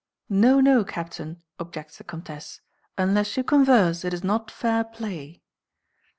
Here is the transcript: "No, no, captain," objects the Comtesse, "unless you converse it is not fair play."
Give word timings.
"No, 0.31 0.59
no, 0.59 0.83
captain," 0.83 1.43
objects 1.59 1.99
the 1.99 2.03
Comtesse, 2.03 2.59
"unless 2.97 3.37
you 3.37 3.43
converse 3.43 4.03
it 4.03 4.15
is 4.15 4.23
not 4.23 4.49
fair 4.49 4.83
play." 4.83 5.43